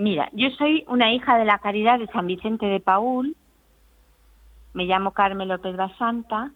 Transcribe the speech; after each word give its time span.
Mira, 0.00 0.30
yo 0.32 0.48
soy 0.56 0.82
una 0.88 1.12
hija 1.12 1.36
de 1.36 1.44
la 1.44 1.58
Caridad 1.58 1.98
de 1.98 2.06
San 2.06 2.26
Vicente 2.26 2.64
de 2.64 2.80
Paúl, 2.80 3.36
me 4.72 4.86
llamo 4.86 5.10
Carmen 5.10 5.46
López 5.46 5.76
Basanta, 5.76 6.52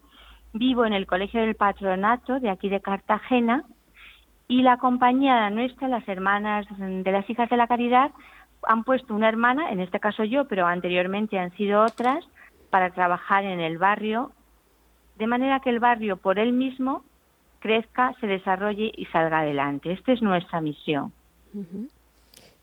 vivo 0.54 0.86
en 0.86 0.94
el 0.94 1.06
Colegio 1.06 1.42
del 1.42 1.54
Patronato 1.54 2.40
de 2.40 2.48
aquí 2.48 2.70
de 2.70 2.80
Cartagena 2.80 3.64
y 4.48 4.62
la 4.62 4.78
compañía 4.78 5.50
nuestra, 5.50 5.88
las 5.88 6.08
hermanas 6.08 6.66
de 6.78 7.12
las 7.12 7.28
hijas 7.28 7.50
de 7.50 7.58
la 7.58 7.66
Caridad, 7.66 8.12
han 8.62 8.82
puesto 8.82 9.14
una 9.14 9.28
hermana, 9.28 9.70
en 9.70 9.80
este 9.80 10.00
caso 10.00 10.24
yo, 10.24 10.46
pero 10.46 10.66
anteriormente 10.66 11.38
han 11.38 11.54
sido 11.54 11.82
otras, 11.82 12.24
para 12.70 12.94
trabajar 12.94 13.44
en 13.44 13.60
el 13.60 13.76
barrio, 13.76 14.32
de 15.18 15.26
manera 15.26 15.60
que 15.60 15.68
el 15.68 15.80
barrio 15.80 16.16
por 16.16 16.38
él 16.38 16.54
mismo 16.54 17.04
crezca, 17.58 18.14
se 18.22 18.26
desarrolle 18.26 18.90
y 18.96 19.04
salga 19.12 19.40
adelante. 19.40 19.92
Esta 19.92 20.12
es 20.12 20.22
nuestra 20.22 20.62
misión. 20.62 21.12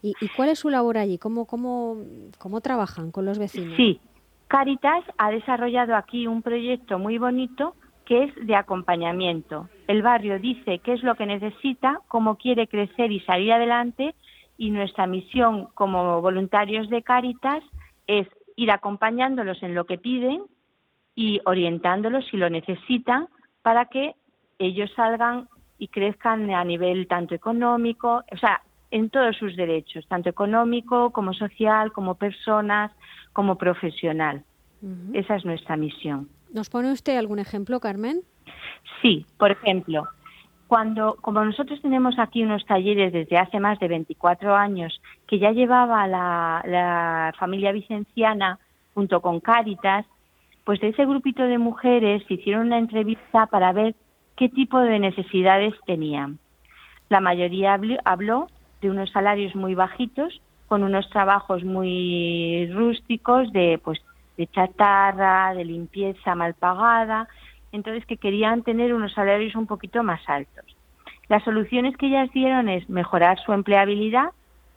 ¿Y, 0.03 0.15
cuál 0.35 0.49
es 0.49 0.59
su 0.59 0.69
labor 0.69 0.97
allí? 0.97 1.17
¿Cómo, 1.17 1.45
cómo, 1.45 1.97
cómo 2.39 2.61
trabajan 2.61 3.11
con 3.11 3.25
los 3.25 3.37
vecinos? 3.37 3.75
Sí, 3.77 3.99
Caritas 4.47 5.03
ha 5.17 5.31
desarrollado 5.31 5.95
aquí 5.95 6.27
un 6.27 6.41
proyecto 6.41 6.97
muy 6.99 7.17
bonito 7.17 7.75
que 8.05 8.23
es 8.23 8.35
de 8.45 8.55
acompañamiento. 8.55 9.69
El 9.87 10.01
barrio 10.01 10.39
dice 10.39 10.79
qué 10.79 10.93
es 10.93 11.03
lo 11.03 11.15
que 11.15 11.25
necesita, 11.25 12.01
cómo 12.07 12.35
quiere 12.35 12.67
crecer 12.67 13.11
y 13.11 13.21
salir 13.21 13.53
adelante 13.53 14.15
y 14.57 14.71
nuestra 14.71 15.07
misión 15.07 15.67
como 15.73 16.21
voluntarios 16.21 16.89
de 16.89 17.03
Caritas 17.03 17.63
es 18.07 18.27
ir 18.55 18.71
acompañándolos 18.71 19.63
en 19.63 19.75
lo 19.75 19.85
que 19.85 19.97
piden 19.97 20.43
y 21.15 21.39
orientándolos 21.45 22.25
si 22.27 22.37
lo 22.37 22.49
necesitan 22.49 23.27
para 23.61 23.85
que 23.85 24.15
ellos 24.59 24.91
salgan 24.95 25.47
y 25.77 25.87
crezcan 25.87 26.51
a 26.51 26.63
nivel 26.63 27.07
tanto 27.07 27.33
económico, 27.33 28.23
o 28.31 28.37
sea, 28.37 28.61
en 28.91 29.09
todos 29.09 29.37
sus 29.37 29.55
derechos, 29.55 30.05
tanto 30.07 30.29
económico 30.29 31.11
como 31.11 31.33
social, 31.33 31.91
como 31.91 32.15
personas, 32.15 32.91
como 33.33 33.57
profesional. 33.57 34.43
Esa 35.13 35.35
es 35.35 35.45
nuestra 35.45 35.77
misión. 35.77 36.27
¿Nos 36.51 36.69
pone 36.69 36.91
usted 36.91 37.17
algún 37.17 37.39
ejemplo, 37.39 37.79
Carmen? 37.79 38.21
Sí, 39.01 39.25
por 39.37 39.51
ejemplo, 39.51 40.07
cuando, 40.67 41.17
como 41.21 41.43
nosotros 41.45 41.81
tenemos 41.81 42.17
aquí 42.17 42.43
unos 42.43 42.65
talleres 42.65 43.13
desde 43.13 43.37
hace 43.37 43.59
más 43.59 43.79
de 43.79 43.87
24 43.87 44.55
años 44.55 45.01
que 45.27 45.37
ya 45.37 45.51
llevaba 45.51 46.07
la, 46.07 46.63
la 46.65 47.33
familia 47.37 47.71
vicenciana 47.71 48.59
junto 48.93 49.21
con 49.21 49.39
Cáritas, 49.39 50.05
pues 50.63 50.79
de 50.81 50.89
ese 50.89 51.05
grupito 51.05 51.43
de 51.43 51.57
mujeres 51.57 52.23
hicieron 52.29 52.67
una 52.67 52.79
entrevista 52.79 53.47
para 53.47 53.71
ver 53.71 53.95
qué 54.35 54.49
tipo 54.49 54.79
de 54.79 54.99
necesidades 54.99 55.73
tenían. 55.85 56.39
La 57.09 57.19
mayoría 57.19 57.79
habló 58.05 58.47
de 58.81 58.89
unos 58.89 59.11
salarios 59.11 59.55
muy 59.55 59.75
bajitos, 59.75 60.41
con 60.67 60.83
unos 60.83 61.09
trabajos 61.09 61.63
muy 61.63 62.69
rústicos 62.73 63.51
de 63.51 63.79
pues 63.83 63.99
de 64.37 64.47
chatarra, 64.47 65.53
de 65.53 65.65
limpieza 65.65 66.33
mal 66.35 66.53
pagada, 66.53 67.27
entonces 67.71 68.05
que 68.05 68.17
querían 68.17 68.63
tener 68.63 68.93
unos 68.93 69.13
salarios 69.13 69.55
un 69.55 69.67
poquito 69.67 70.03
más 70.03 70.21
altos. 70.27 70.65
Las 71.29 71.43
soluciones 71.43 71.95
que 71.97 72.07
ellas 72.07 72.29
dieron 72.33 72.69
es 72.69 72.89
mejorar 72.89 73.39
su 73.39 73.53
empleabilidad 73.53 74.29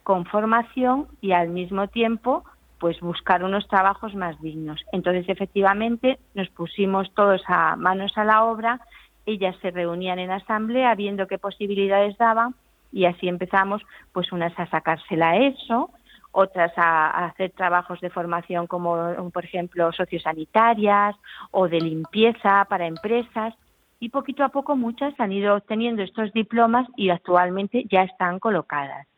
con 0.02 0.26
formación 0.26 1.06
y 1.20 1.32
al 1.32 1.48
mismo 1.48 1.88
tiempo 1.88 2.44
pues 2.78 3.00
buscar 3.00 3.42
unos 3.42 3.66
trabajos 3.68 4.14
más 4.14 4.38
dignos. 4.42 4.84
Entonces 4.92 5.24
efectivamente 5.28 6.18
nos 6.34 6.48
pusimos 6.50 7.12
todos 7.14 7.42
a 7.46 7.76
manos 7.76 8.12
a 8.18 8.24
la 8.24 8.44
obra, 8.44 8.80
ellas 9.26 9.56
se 9.62 9.70
reunían 9.70 10.18
en 10.18 10.30
asamblea 10.30 10.94
viendo 10.94 11.26
qué 11.26 11.38
posibilidades 11.38 12.18
daban 12.18 12.54
y 12.94 13.06
así 13.06 13.28
empezamos 13.28 13.82
pues 14.12 14.30
unas 14.30 14.56
a 14.58 14.66
sacársela 14.66 15.36
eso, 15.36 15.90
otras 16.30 16.72
a, 16.76 17.26
hacer 17.26 17.50
trabajos 17.50 18.00
de 18.00 18.08
formación 18.08 18.68
como, 18.68 19.30
por 19.32 19.44
ejemplo, 19.44 19.92
sociosanitarias 19.92 21.16
o 21.50 21.68
de 21.68 21.80
limpieza 21.80 22.64
para 22.68 22.86
empresas. 22.86 23.52
Y 23.98 24.10
poquito 24.10 24.44
a 24.44 24.50
poco 24.50 24.76
muchas 24.76 25.18
han 25.18 25.32
ido 25.32 25.56
obteniendo 25.56 26.02
estos 26.02 26.32
diplomas 26.32 26.86
y 26.96 27.10
actualmente 27.10 27.84
ya 27.90 28.04
están 28.04 28.38
colocadas, 28.38 29.08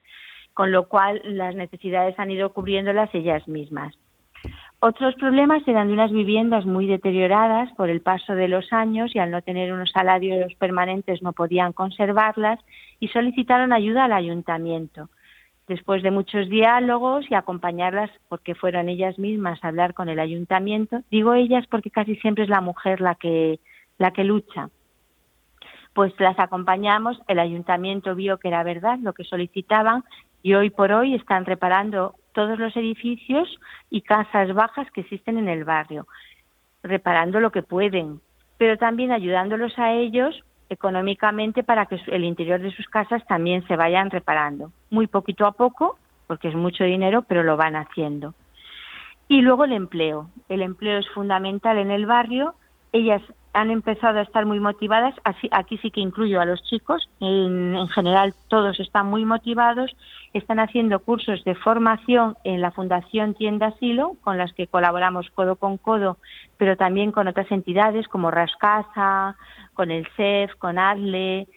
con 0.54 0.72
lo 0.72 0.88
cual 0.88 1.20
las 1.24 1.54
necesidades 1.54 2.18
han 2.18 2.30
ido 2.30 2.52
cubriéndolas 2.54 3.14
ellas 3.14 3.46
mismas. 3.46 3.94
Otros 4.80 5.14
problemas 5.14 5.66
eran 5.66 5.88
de 5.88 5.94
unas 5.94 6.12
viviendas 6.12 6.66
muy 6.66 6.86
deterioradas 6.86 7.72
por 7.72 7.88
el 7.88 8.02
paso 8.02 8.34
de 8.34 8.48
los 8.48 8.72
años 8.72 9.14
y 9.14 9.18
al 9.18 9.30
no 9.30 9.40
tener 9.40 9.72
unos 9.72 9.90
salarios 9.90 10.54
permanentes 10.54 11.22
no 11.22 11.32
podían 11.32 11.72
conservarlas 11.72 12.60
y 13.00 13.08
solicitaron 13.08 13.72
ayuda 13.72 14.04
al 14.04 14.12
ayuntamiento 14.12 15.08
después 15.66 16.02
de 16.02 16.10
muchos 16.10 16.48
diálogos 16.48 17.26
y 17.30 17.34
acompañarlas 17.34 18.10
porque 18.28 18.54
fueron 18.54 18.88
ellas 18.88 19.18
mismas 19.18 19.58
a 19.62 19.68
hablar 19.68 19.94
con 19.94 20.08
el 20.08 20.20
ayuntamiento. 20.20 21.02
Digo 21.10 21.34
ellas 21.34 21.66
porque 21.68 21.90
casi 21.90 22.16
siempre 22.16 22.44
es 22.44 22.50
la 22.50 22.60
mujer 22.60 23.00
la 23.00 23.14
que 23.14 23.58
la 23.98 24.12
que 24.12 24.24
lucha. 24.24 24.68
Pues 25.94 26.12
las 26.18 26.38
acompañamos, 26.38 27.18
el 27.26 27.38
ayuntamiento 27.38 28.14
vio 28.14 28.38
que 28.38 28.48
era 28.48 28.62
verdad 28.62 28.98
lo 29.00 29.14
que 29.14 29.24
solicitaban 29.24 30.04
y 30.42 30.54
hoy 30.54 30.70
por 30.70 30.92
hoy 30.92 31.14
están 31.14 31.46
reparando 31.46 32.14
todos 32.36 32.58
los 32.58 32.76
edificios 32.76 33.48
y 33.88 34.02
casas 34.02 34.52
bajas 34.52 34.90
que 34.90 35.00
existen 35.00 35.38
en 35.38 35.48
el 35.48 35.64
barrio, 35.64 36.06
reparando 36.82 37.40
lo 37.40 37.50
que 37.50 37.62
pueden, 37.62 38.20
pero 38.58 38.76
también 38.76 39.10
ayudándolos 39.10 39.72
a 39.78 39.94
ellos 39.94 40.44
económicamente 40.68 41.62
para 41.62 41.86
que 41.86 41.98
el 42.08 42.24
interior 42.24 42.60
de 42.60 42.72
sus 42.72 42.86
casas 42.88 43.26
también 43.26 43.66
se 43.66 43.76
vayan 43.76 44.10
reparando, 44.10 44.70
muy 44.90 45.06
poquito 45.06 45.46
a 45.46 45.52
poco, 45.52 45.98
porque 46.26 46.48
es 46.48 46.54
mucho 46.54 46.84
dinero, 46.84 47.22
pero 47.22 47.42
lo 47.42 47.56
van 47.56 47.74
haciendo. 47.74 48.34
Y 49.28 49.40
luego 49.40 49.64
el 49.64 49.72
empleo. 49.72 50.28
El 50.50 50.60
empleo 50.60 50.98
es 50.98 51.08
fundamental 51.14 51.78
en 51.78 51.90
el 51.90 52.04
barrio. 52.04 52.54
Ellas 52.92 53.22
han 53.56 53.70
empezado 53.70 54.18
a 54.18 54.22
estar 54.22 54.44
muy 54.44 54.60
motivadas, 54.60 55.14
así, 55.24 55.48
aquí 55.50 55.78
sí 55.78 55.90
que 55.90 56.02
incluyo 56.02 56.42
a 56.42 56.44
los 56.44 56.62
chicos, 56.64 57.08
en, 57.20 57.88
general 57.88 58.34
todos 58.48 58.78
están 58.80 59.06
muy 59.06 59.24
motivados, 59.24 59.96
están 60.34 60.60
haciendo 60.60 60.98
cursos 60.98 61.42
de 61.42 61.54
formación 61.54 62.36
en 62.44 62.60
la 62.60 62.70
Fundación 62.70 63.32
Tienda 63.32 63.68
Asilo, 63.68 64.16
con 64.22 64.36
las 64.36 64.52
que 64.52 64.66
colaboramos 64.66 65.30
codo 65.30 65.56
con 65.56 65.78
codo, 65.78 66.18
pero 66.58 66.76
también 66.76 67.12
con 67.12 67.28
otras 67.28 67.50
entidades 67.50 68.08
como 68.08 68.30
Rascasa, 68.30 69.36
con 69.72 69.90
el 69.90 70.06
CEF, 70.18 70.54
con 70.56 70.78
ADLE, 70.78 71.48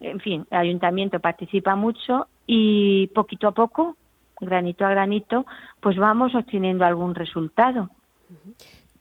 en 0.00 0.20
fin, 0.20 0.46
el 0.50 0.58
ayuntamiento 0.58 1.20
participa 1.20 1.76
mucho 1.76 2.28
y 2.46 3.08
poquito 3.08 3.48
a 3.48 3.52
poco, 3.52 3.94
granito 4.40 4.86
a 4.86 4.90
granito, 4.90 5.44
pues 5.80 5.98
vamos 5.98 6.34
obteniendo 6.34 6.86
algún 6.86 7.14
resultado. 7.14 7.90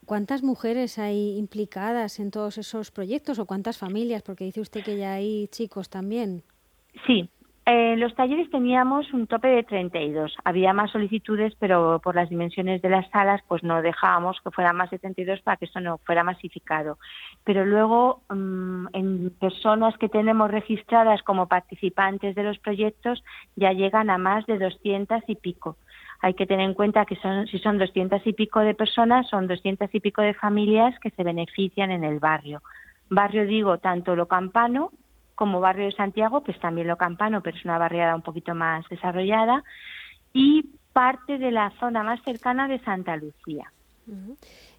¿Cuántas 0.06 0.44
mujeres 0.44 1.00
hay 1.00 1.38
implicadas 1.38 2.20
en 2.20 2.30
todos 2.30 2.58
esos 2.60 2.92
proyectos 2.92 3.40
o 3.40 3.46
cuántas 3.46 3.78
familias? 3.78 4.22
Porque 4.22 4.46
dice 4.46 4.62
usted 4.62 4.84
que 4.84 4.98
ya 4.98 5.14
hay 5.14 5.48
chicos 5.48 5.90
también. 5.90 6.44
Sí, 7.08 7.28
en 7.68 8.00
los 8.00 8.14
talleres 8.14 8.48
teníamos 8.52 9.12
un 9.12 9.26
tope 9.26 9.48
de 9.48 9.64
32. 9.64 10.36
Había 10.44 10.72
más 10.74 10.92
solicitudes, 10.92 11.56
pero 11.60 12.00
por 12.04 12.14
las 12.14 12.30
dimensiones 12.30 12.84
de 12.84 12.90
las 12.90 13.10
salas, 13.10 13.42
pues 13.48 13.64
no 13.64 13.82
dejábamos 13.82 14.38
que 14.44 14.52
fuera 14.52 14.72
más 14.72 14.92
de 14.92 15.00
32 15.00 15.42
para 15.42 15.58
que 15.58 15.66
eso 15.66 15.80
no 15.80 15.98
fuera 16.06 16.24
masificado. 16.24 17.00
Pero 17.44 17.66
luego, 17.66 18.22
mm, 18.30 18.88
en 18.94 19.32
personas 19.40 19.98
que 19.98 20.10
tenemos 20.10 20.52
registradas 20.52 21.24
como 21.24 21.48
participantes 21.48 22.36
de 22.36 22.44
los 22.44 22.60
proyectos, 22.60 23.24
ya 23.56 23.72
llegan 23.72 24.12
a 24.12 24.20
más 24.20 24.46
de 24.46 24.60
200 24.60 25.24
y 25.26 25.36
pico 25.36 25.78
hay 26.22 26.34
que 26.34 26.46
tener 26.46 26.66
en 26.66 26.74
cuenta 26.74 27.06
que 27.06 27.16
son, 27.18 27.48
si 27.48 27.60
son 27.60 27.78
doscientas 27.78 28.26
y 28.26 28.34
pico 28.34 28.60
de 28.60 28.74
personas, 28.74 29.28
son 29.30 29.48
doscientas 29.48 29.94
y 29.94 30.00
pico 30.00 30.22
de 30.22 30.34
familias 30.34 30.98
que 31.00 31.12
se 31.12 31.24
benefician 31.24 31.92
en 31.92 32.04
el 32.04 32.20
barrio. 32.20 32.62
Barrio 33.10 33.46
digo 33.46 33.78
tanto 33.78 34.16
lo 34.16 34.28
campano 34.28 34.92
como 35.36 35.60
barrio 35.60 35.86
de 35.86 35.92
Santiago, 35.92 36.42
pues 36.42 36.60
también 36.60 36.88
lo 36.88 36.98
campano, 36.98 37.42
pero 37.42 37.58
es 37.58 37.66
una 37.66 37.78
barriada 37.78 38.16
un 38.16 38.22
poquito 38.22 38.56
más 38.56 38.88
desarrollada, 38.90 39.64
y 40.34 40.70
parte 40.94 41.38
de 41.38 41.52
la 41.52 41.72
zona 41.80 42.04
más 42.04 42.22
cercana 42.24 42.68
de 42.68 42.80
Santa 42.80 43.18
Lucía. 43.18 43.72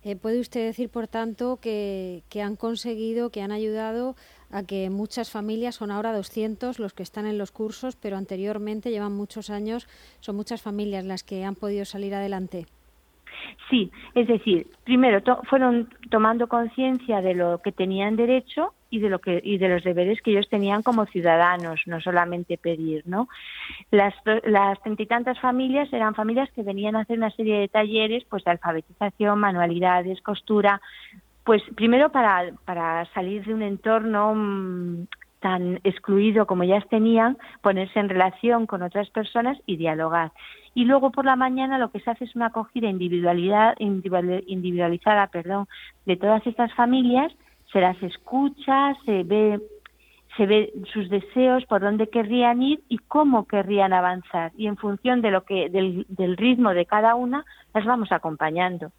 Eh, 0.05 0.17
¿Puede 0.17 0.41
usted 0.41 0.65
decir, 0.65 0.89
por 0.89 1.09
tanto, 1.09 1.59
que, 1.61 2.23
han 2.43 2.57
conseguido, 2.57 3.31
que 3.31 3.43
han 3.43 3.51
ayudado 3.51 4.15
a 4.53 4.63
que 4.63 4.89
muchas 4.91 5.31
familias, 5.31 5.75
son 5.75 5.91
ahora 5.91 6.13
200 6.13 6.79
los 6.79 6.95
que 6.95 7.03
están 7.03 7.27
en 7.27 7.39
los 7.39 7.51
cursos, 7.51 7.97
pero 7.97 8.17
anteriormente 8.17 8.91
llevan 8.91 9.13
muchos 9.13 9.51
años, 9.51 9.89
son 10.21 10.37
muchas 10.37 10.63
familias 10.63 11.05
las 11.05 11.25
que 11.25 11.45
han 11.45 11.57
podido 11.57 11.85
salir 11.85 12.15
adelante. 12.15 12.67
Sí, 13.69 13.91
es 14.15 14.29
decir, 14.29 14.67
primero 14.85 15.21
fueron 15.49 15.89
tomando 16.11 16.47
conciencia 16.47 17.21
de 17.21 17.35
lo 17.35 17.61
que 17.63 17.73
tenían 17.73 18.17
derecho 18.17 18.73
y 18.91 19.01
de 19.01 19.11
lo 19.11 19.21
que 19.21 19.41
y 19.43 19.59
de 19.59 19.69
los 19.69 19.85
deberes 19.85 20.21
que 20.23 20.31
ellos 20.31 20.49
tenían 20.49 20.83
como 20.83 21.07
ciudadanos, 21.07 21.81
no 21.87 22.01
solamente 22.01 22.59
pedir, 22.59 23.03
¿no? 23.07 23.29
Las 23.91 24.15
las 24.45 24.81
treinta 24.83 25.03
y 25.03 25.07
tantas 25.07 25.41
familias 25.41 25.93
eran 25.93 26.15
familias 26.15 26.51
que 26.53 26.63
venían 26.63 26.97
a 26.97 27.01
hacer 27.01 27.19
una 27.19 27.31
serie 27.31 27.59
de 27.61 27.69
talleres, 27.69 28.25
pues 28.29 28.45
de 28.45 28.53
alfabetización, 28.53 29.39
manualidades, 29.39 30.21
costura, 30.23 30.81
pues 31.47 31.63
primero 31.77 32.11
para, 32.11 33.05
salir 33.15 33.45
de 33.45 33.55
un 33.55 33.63
entorno 33.63 34.35
mm, 34.35 35.07
tan 35.39 35.79
excluido 35.85 36.45
como 36.45 36.65
ellas 36.65 36.85
tenían, 36.91 37.39
ponerse 37.63 38.01
en 38.01 38.09
relación 38.09 38.67
con 38.67 38.83
otras 38.83 39.09
personas 39.11 39.57
y 39.65 39.77
dialogar. 39.77 40.33
Y 40.75 40.87
luego 40.87 41.13
por 41.13 41.25
la 41.25 41.37
mañana 41.37 41.79
lo 41.79 41.93
que 41.93 42.01
se 42.01 42.11
hace 42.11 42.25
es 42.25 42.35
una 42.35 42.47
acogida 42.47 42.89
individualidad, 42.89 43.77
individualizada 43.79 45.29
perdón, 45.29 45.69
de 46.05 46.17
todas 46.17 46.45
estas 46.49 46.75
familias, 46.75 47.33
se 47.73 47.81
las 47.81 48.01
escucha, 48.03 48.95
se 49.05 49.23
ve 49.23 49.61
se 50.37 50.47
ve 50.47 50.73
sus 50.93 51.09
deseos, 51.09 51.65
por 51.65 51.81
dónde 51.81 52.09
querrían 52.09 52.63
ir 52.63 52.83
y 52.89 52.99
cómo 52.99 53.47
querrían 53.47 53.95
avanzar. 53.95 54.53
Y 54.57 54.67
en 54.67 54.77
función 54.77 55.23
de 55.23 55.31
lo 55.31 55.45
que, 55.45 55.71
del, 55.71 56.05
del 56.11 56.37
ritmo 56.37 56.75
de 56.75 56.85
cada 56.85 57.15
una, 57.15 57.45
las 57.73 57.87
vamos 57.87 58.13
acompañando. 58.13 58.93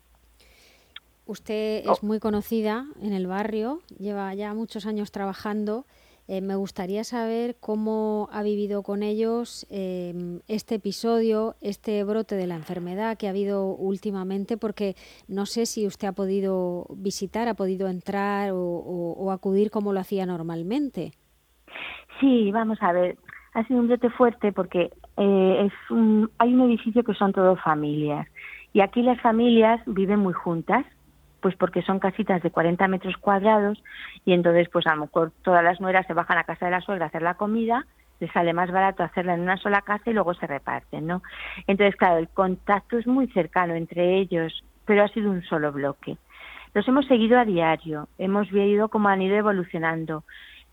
Usted 1.27 1.83
es 1.85 2.03
muy 2.03 2.19
conocida 2.19 2.85
en 3.01 3.13
el 3.13 3.27
barrio, 3.27 3.81
lleva 3.99 4.33
ya 4.33 4.53
muchos 4.53 4.85
años 4.85 5.11
trabajando. 5.11 5.85
Eh, 6.29 6.41
me 6.41 6.55
gustaría 6.55 7.05
saber 7.05 7.55
cómo 7.61 8.27
ha 8.33 8.43
vivido 8.43 8.83
con 8.83 9.01
ellos 9.01 9.65
em, 9.69 10.41
este 10.49 10.75
episodio, 10.75 11.55
este 11.61 12.03
brote 12.03 12.35
de 12.35 12.47
la 12.47 12.55
enfermedad 12.55 13.17
que 13.17 13.27
ha 13.27 13.29
habido 13.29 13.67
últimamente, 13.67 14.57
porque 14.57 14.95
no 15.29 15.45
sé 15.45 15.65
si 15.65 15.87
usted 15.87 16.09
ha 16.09 16.11
podido 16.11 16.85
visitar, 16.97 17.47
ha 17.47 17.53
podido 17.53 17.87
entrar 17.87 18.51
o, 18.53 19.31
acudir 19.31 19.71
como 19.71 19.93
lo 19.93 19.99
hacía 19.99 20.25
normalmente. 20.25 21.11
Sí, 22.19 22.51
vamos 22.51 22.77
a 22.81 22.91
ver. 22.91 23.17
Ha 23.53 23.65
sido 23.65 23.79
un 23.79 23.87
brote 23.87 24.09
fuerte 24.09 24.51
porque 24.51 24.91
eh, 25.17 25.65
es 25.65 25.73
hay 26.39 26.53
un 26.53 26.61
edificio 26.61 27.03
que 27.03 27.13
son 27.13 27.31
todo 27.31 27.55
familias 27.55 28.27
y 28.73 28.81
aquí 28.81 29.01
las 29.01 29.19
familias 29.21 29.81
viven 29.85 30.19
muy 30.19 30.33
juntas 30.33 30.85
pues 31.41 31.55
porque 31.55 31.81
son 31.81 31.99
casitas 31.99 32.41
de 32.41 32.51
40 32.51 32.87
metros 32.87 33.17
cuadrados 33.17 33.81
y 34.25 34.33
entonces 34.33 34.69
pues 34.69 34.87
a 34.87 34.95
lo 34.95 35.01
mejor 35.01 35.31
todas 35.43 35.63
las 35.63 35.79
nueras 35.79 36.05
se 36.07 36.13
bajan 36.13 36.37
a 36.37 36.43
casa 36.43 36.65
de 36.65 36.71
la 36.71 36.81
suegra 36.81 37.05
a 37.05 37.07
hacer 37.09 37.21
la 37.21 37.35
comida, 37.35 37.85
les 38.19 38.31
sale 38.31 38.53
más 38.53 38.71
barato 38.71 39.03
hacerla 39.03 39.35
en 39.35 39.41
una 39.41 39.57
sola 39.57 39.81
casa 39.81 40.09
y 40.09 40.13
luego 40.13 40.33
se 40.33 40.47
reparten, 40.47 41.05
¿no? 41.05 41.21
Entonces, 41.67 41.95
claro, 41.95 42.17
el 42.17 42.29
contacto 42.29 42.97
es 42.97 43.07
muy 43.07 43.27
cercano 43.27 43.75
entre 43.75 44.17
ellos, 44.17 44.63
pero 44.85 45.03
ha 45.03 45.07
sido 45.09 45.29
un 45.29 45.43
solo 45.43 45.71
bloque. 45.71 46.17
Los 46.73 46.87
hemos 46.87 47.05
seguido 47.07 47.39
a 47.39 47.45
diario, 47.45 48.07
hemos 48.17 48.49
visto 48.51 48.89
cómo 48.89 49.09
han 49.09 49.21
ido 49.21 49.35
evolucionando. 49.35 50.23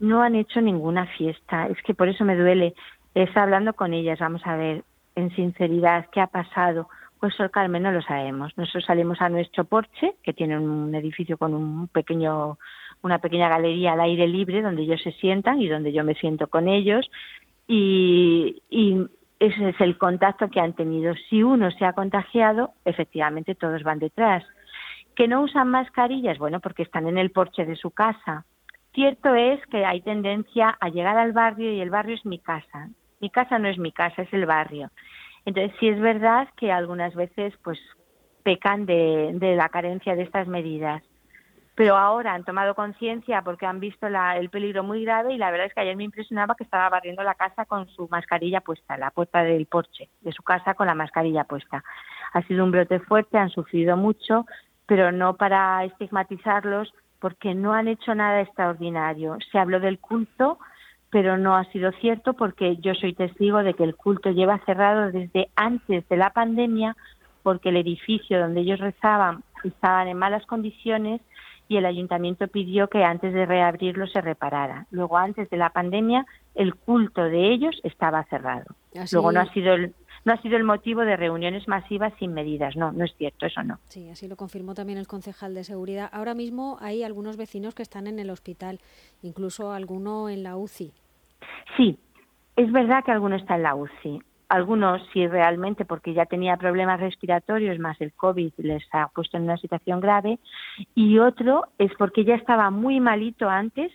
No 0.01 0.23
han 0.23 0.35
hecho 0.35 0.61
ninguna 0.61 1.07
fiesta, 1.07 1.67
es 1.69 1.81
que 1.83 1.95
por 1.95 2.09
eso 2.09 2.25
me 2.25 2.37
duele. 2.37 2.75
Está 3.15 3.43
hablando 3.43 3.75
con 3.75 3.95
ellas, 3.95 4.19
vamos 4.19 4.43
a 4.45 4.57
ver, 4.57 4.85
en 5.15 5.35
sinceridad, 5.35 6.07
qué 6.11 6.21
ha 6.21 6.27
pasado 6.27 6.89
pues 7.25 7.51
Carmen 7.51 7.83
no 7.83 7.91
lo 7.91 8.03
sabemos. 8.03 8.53
Nosotros 8.59 8.85
salimos 8.85 9.19
a 9.23 9.31
nuestro 9.31 9.65
porche, 9.65 10.15
que 10.23 10.35
tiene 10.35 10.59
un 10.59 10.95
edificio 10.95 11.39
con 11.39 11.55
un 11.55 11.89
pequeño, 11.89 12.59
una 13.01 13.19
pequeña 13.19 13.49
galería 13.49 13.95
al 13.95 14.01
aire 14.01 14.29
libre 14.29 14.61
donde 14.61 14.83
ellos 14.83 15.01
se 15.03 15.13
sientan 15.13 15.59
y 15.63 15.69
donde 15.69 15.91
yo 15.91 16.05
me 16.05 16.15
siento 16.17 16.49
con 16.49 16.69
ellos. 16.69 17.11
Y, 17.67 18.63
y 18.69 19.07
ese 19.39 19.71
es 19.71 19.81
el 19.81 19.97
contacto 19.97 20.51
que 20.51 20.61
han 20.61 20.75
tenido. 20.75 21.15
Si 21.31 21.43
uno 21.43 21.71
se 21.71 21.87
ha 21.87 21.95
contagiado, 21.95 22.73
efectivamente 22.85 23.55
todos 23.55 23.83
van 23.85 24.01
detrás. 24.01 24.45
¿Que 25.17 25.27
no 25.27 25.41
usan 25.41 25.71
mascarillas? 25.71 26.37
Bueno, 26.37 26.61
porque 26.61 26.83
están 26.83 27.07
en 27.07 27.17
el 27.17 27.31
porche 27.31 27.65
de 27.65 27.77
su 27.77 27.91
casa. 27.91 28.45
Cierto 28.93 29.35
es 29.35 29.65
que 29.69 29.87
hay 29.87 30.03
tendencia 30.03 30.77
a 30.79 30.91
llegar 30.91 31.17
al 31.17 31.33
barrio 31.33 31.73
y 31.73 31.81
el 31.81 31.89
barrio 31.89 32.17
es 32.17 32.27
mi 32.27 32.39
casa. 32.39 32.91
Mi 33.21 33.31
casa 33.31 33.59
no 33.59 33.69
es 33.69 33.79
mi 33.79 33.93
casa, 33.93 34.21
es 34.21 34.33
el 34.35 34.45
barrio. 34.45 34.91
Entonces, 35.45 35.77
sí 35.79 35.89
es 35.89 36.01
verdad 36.01 36.49
que 36.57 36.73
algunas 36.73 37.15
veces 37.15 37.55
pues 37.63 37.79
pecan 38.43 38.87
de, 38.87 39.55
la 39.57 39.69
carencia 39.69 40.15
de 40.15 40.23
estas 40.23 40.47
medidas. 40.47 41.03
Pero 41.75 41.97
ahora 41.97 42.35
han 42.35 42.45
tomado 42.45 42.77
conciencia 42.77 43.43
porque 43.43 43.67
han 43.67 43.81
visto 43.81 44.07
el 44.07 44.49
peligro 44.49 44.85
muy 44.85 45.05
grave 45.05 45.35
y 45.35 45.39
la 45.39 45.51
verdad 45.51 45.67
es 45.67 45.75
que 45.75 45.81
ayer 45.81 45.97
me 45.97 46.05
impresionaba 46.05 46.55
que 46.55 46.63
estaba 46.63 46.89
barriendo 46.89 47.25
la 47.25 47.35
casa 47.35 47.65
con 47.65 47.89
su 47.89 48.07
mascarilla 48.09 48.61
puesta, 48.61 48.97
la 48.97 49.11
puerta 49.11 49.43
del 49.43 49.67
porche 49.67 50.09
de 50.21 50.31
su 50.31 50.45
casa 50.45 50.75
con 50.75 50.87
la 50.87 50.95
mascarilla 50.95 51.45
puesta. 51.45 51.83
Ha 52.33 52.43
sido 52.43 52.63
un 52.63 52.71
brote 52.71 53.01
fuerte, 53.01 53.39
han 53.39 53.51
sufrido 53.51 53.97
mucho, 53.97 54.47
pero 54.87 55.11
no 55.11 55.35
para 55.35 55.85
estigmatizarlos 55.85 56.95
porque 57.19 57.55
no 57.55 57.73
han 57.73 57.89
hecho 57.89 58.15
nada 58.15 58.43
extraordinario. 58.43 59.39
Se 59.51 59.59
habló 59.59 59.81
del 59.81 59.99
culto, 59.99 60.59
pero 61.15 61.39
no 61.39 61.55
ha 61.55 61.63
sido 61.67 61.93
cierto 62.01 62.33
porque 62.33 62.77
yo 62.79 62.93
soy 62.95 63.15
testigo 63.15 63.63
de 63.63 63.75
que 63.75 63.85
el 63.85 63.95
culto 63.95 64.33
lleva 64.33 64.59
cerrado 64.67 65.13
desde 65.13 65.49
antes 65.55 66.09
de 66.09 66.17
la 66.17 66.31
pandemia 66.31 66.97
porque 67.45 67.69
el 67.69 67.77
edificio 67.77 68.41
donde 68.41 68.63
ellos 68.63 68.81
rezaban 68.81 69.45
estaba 69.63 70.11
en 70.11 70.19
malas 70.19 70.45
condiciones 70.47 71.21
y 71.69 71.77
el 71.77 71.87
ayuntamiento 71.87 72.49
pidió 72.49 72.89
que 72.89 73.05
antes 73.05 73.33
de 73.33 73.47
reabrirlo 73.47 74.09
se 74.09 74.23
reparara. 74.23 74.89
Luego, 74.91 75.17
antes 75.17 75.49
de 75.51 75.57
la 75.57 75.71
pandemia, 75.71 76.27
el 76.57 76.75
culto 76.75 77.23
de 77.23 77.53
ellos 77.53 77.81
estaba 77.85 78.25
cerrado. 78.25 78.75
Luego 79.13 79.31
no 79.31 79.39
ha 79.39 79.53
sido 79.53 79.75
el, 79.75 79.95
no 80.25 80.33
ha 80.33 80.43
sido 80.43 80.57
el 80.57 80.65
motivo 80.65 81.03
de 81.03 81.17
reuniones 81.17 81.69
masivas 81.69 82.13
sin 82.19 82.35
medidas. 82.35 82.75
No, 82.75 82.91
no 82.91 83.05
es 83.05 83.15
cierto, 83.17 83.47
eso 83.47 83.63
no. 83.63 83.79
Sí, 83.89 84.11
así 84.11 84.27
lo 84.27 84.37
confirmó 84.37 84.75
también 84.75 84.99
el 84.99 85.07
concejal 85.07 85.55
de 85.55 85.63
seguridad. 85.63 86.11
Ahora 86.13 86.35
mismo 86.35 86.77
hay 86.81 87.05
algunos 87.05 87.37
vecinos 87.37 87.77
que 87.77 87.85
están 87.85 88.09
en 88.09 88.19
el 88.19 88.31
hospital, 88.31 88.81
incluso 89.23 89.73
alguno 89.73 90.29
en 90.29 90.43
la 90.43 90.57
UCI. 90.57 90.93
Sí, 91.77 91.99
es 92.57 92.71
verdad 92.73 93.05
que 93.05 93.13
alguno 93.13 93.37
está 93.37 93.57
en 93.57 93.63
la 93.63 93.75
UCI. 93.75 94.23
Algunos 94.49 95.03
sí 95.13 95.27
realmente 95.27 95.85
porque 95.85 96.13
ya 96.13 96.27
tenía 96.27 96.57
problemas 96.57 97.01
respiratorios 97.01 97.79
más 97.79 98.01
el 98.01 98.13
COVID 98.13 98.53
les 98.59 98.85
ha 98.93 99.09
puesto 99.09 99.37
en 99.37 99.45
una 99.45 99.57
situación 99.57 100.01
grave 100.01 100.39
y 100.95 101.19
otro 101.19 101.65
es 101.79 101.91
porque 101.99 102.25
ya 102.25 102.35
estaba 102.35 102.71
muy 102.71 103.01
malito 103.01 103.49
antes 103.49 103.91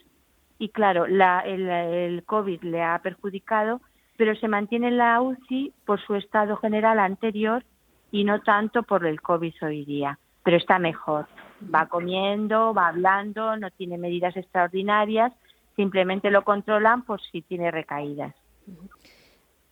y 0.58 0.70
claro, 0.70 1.08
la, 1.08 1.40
el, 1.42 1.70
el 1.70 2.24
COVID 2.26 2.64
le 2.64 2.84
ha 2.84 3.00
perjudicado, 3.00 3.80
pero 4.18 4.36
se 4.36 4.50
mantiene 4.50 4.90
en 4.90 4.98
la 4.98 5.22
UCI 5.22 5.72
por 5.86 6.02
su 6.02 6.16
estado 6.16 6.58
general 6.58 7.00
anterior 7.00 7.64
y 8.12 8.26
no 8.26 8.42
tanto 8.42 8.84
por 8.84 9.06
el 9.06 9.22
COVID 9.22 9.54
hoy 9.62 9.86
día, 9.86 10.20
pero 10.44 10.58
está 10.58 10.80
mejor. 10.80 11.28
Va 11.74 11.86
comiendo, 11.86 12.74
va 12.74 12.88
hablando, 12.88 13.56
no 13.56 13.70
tiene 13.72 13.98
medidas 13.98 14.36
extraordinarias 14.36 15.32
simplemente 15.80 16.30
lo 16.30 16.44
controlan 16.44 17.04
por 17.04 17.22
si 17.22 17.42
tiene 17.42 17.72
recaídas. 17.72 18.36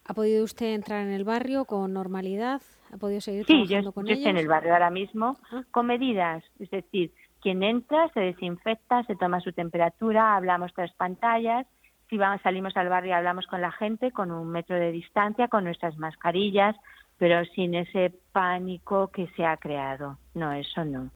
¿Ha 0.05 0.13
podido 0.13 0.45
usted 0.45 0.73
entrar 0.73 1.05
en 1.05 1.11
el 1.11 1.25
barrio 1.25 1.65
con 1.65 1.91
normalidad? 1.91 2.61
¿Ha 2.93 2.97
podido 2.97 3.19
seguir 3.19 3.43
sí, 3.43 3.47
trabajando 3.65 3.89
yo, 3.89 3.91
con 3.91 4.05
yo 4.05 4.13
estoy 4.13 4.31
en 4.31 4.37
el 4.37 4.47
barrio 4.47 4.71
ahora 4.71 4.89
mismo 4.89 5.35
ah. 5.51 5.63
con 5.69 5.85
medidas, 5.87 6.45
es 6.59 6.69
decir, 6.69 7.11
quien 7.41 7.61
entra 7.61 8.07
se 8.13 8.21
desinfecta, 8.21 9.03
se 9.03 9.17
toma 9.17 9.41
su 9.41 9.51
temperatura, 9.51 10.37
hablamos 10.37 10.73
tras 10.73 10.93
pantallas, 10.93 11.67
si 12.09 12.17
vamos, 12.17 12.41
salimos 12.41 12.77
al 12.77 12.87
barrio 12.87 13.13
hablamos 13.13 13.45
con 13.47 13.59
la 13.59 13.73
gente 13.73 14.13
con 14.13 14.31
un 14.31 14.47
metro 14.47 14.77
de 14.77 14.93
distancia, 14.93 15.49
con 15.49 15.65
nuestras 15.65 15.97
mascarillas, 15.97 16.77
pero 17.17 17.43
sin 17.53 17.75
ese 17.75 18.13
pánico 18.31 19.09
que 19.09 19.27
se 19.35 19.43
ha 19.43 19.57
creado. 19.57 20.17
No, 20.33 20.53
eso 20.53 20.85
no. 20.85 21.05